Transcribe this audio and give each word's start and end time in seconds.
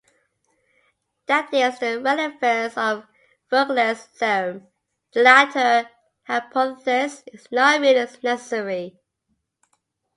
That 1.27 1.53
is 1.53 1.77
the 1.77 1.99
relevance 2.01 2.75
of 2.75 3.05
Fuglede's 3.51 4.03
theorem: 4.07 4.65
The 5.13 5.21
latter 5.21 5.89
hypothesis 6.25 7.21
is 7.27 7.47
not 7.51 7.79
really 7.81 8.07
necessary. 8.23 8.99